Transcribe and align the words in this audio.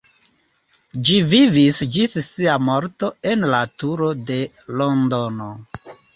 Ĝi 1.09 1.17
vivis 1.33 1.77
ĝis 1.97 2.15
sia 2.29 2.57
morto 2.71 3.11
en 3.33 3.47
la 3.53 3.61
turo 3.85 4.09
de 4.33 4.41
Londono. 4.83 5.53